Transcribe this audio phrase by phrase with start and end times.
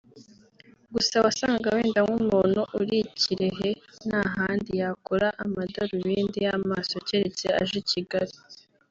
[0.93, 3.69] Gusa wasangaga wenda nk’umuntu uri i Kirehe
[4.07, 8.35] nta handi yakura amadarubindi y’amaso keretse aje I Kigali